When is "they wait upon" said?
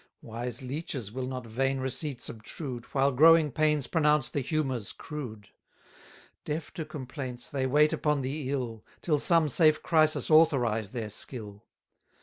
7.51-8.21